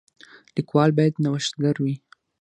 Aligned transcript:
لیکوال 0.55 0.89
باید 0.97 1.13
نوښتګر 1.23 1.75
وي. 1.83 1.95